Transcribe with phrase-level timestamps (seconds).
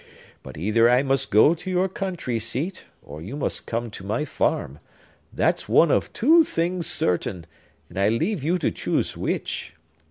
[0.41, 4.25] But either I must go to your country seat, or you must come to my
[4.25, 7.45] farm,—that's one of two things certain;
[7.87, 9.75] and I leave you to choose which!"